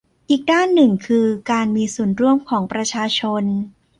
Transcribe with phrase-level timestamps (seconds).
[0.29, 3.43] อีกด้านหนึ่งคือการมีส่วนร่วมของประชาชน